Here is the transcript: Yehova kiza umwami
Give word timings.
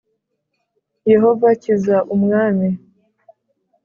Yehova 1.11 1.47
kiza 1.61 1.97
umwami 2.15 2.69